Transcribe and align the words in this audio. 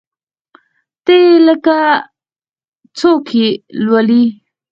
ته 1.05 1.13
یی 1.21 1.29
لیکه 1.45 1.79
څوک 2.97 3.25
یي 3.39 3.49
لولﺉ 3.83 4.23